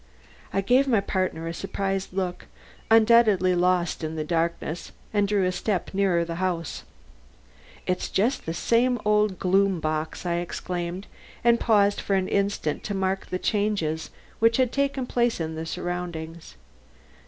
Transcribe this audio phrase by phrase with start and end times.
[0.51, 2.47] I gave my partner a surprised look,
[2.89, 6.81] undoubtedly lost in the darkness, and drew a step nearer the house.
[7.85, 11.05] "It's just the same old gloom box," I exclaimed,
[11.43, 14.09] and paused for an instant to mark the changes
[14.39, 16.55] which had taken place in the surroundings.